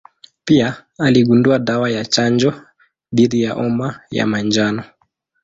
Pia 0.45 0.85
aligundua 0.97 1.59
dawa 1.59 1.89
ya 1.89 2.05
chanjo 2.05 2.53
dhidi 3.13 3.41
ya 3.43 3.53
homa 3.53 3.99
ya 4.11 4.27
manjano. 4.27 4.83